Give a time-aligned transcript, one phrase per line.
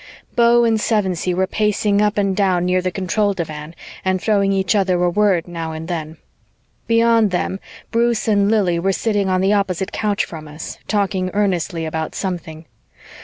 [0.35, 4.73] Beau and Sevensee were pacing up and down near the control divan and throwing each
[4.73, 6.17] other a word now and then.
[6.87, 7.59] Beyond them,
[7.91, 12.65] Bruce and Lili were sitting on the opposite couch from us, talking earnestly about something.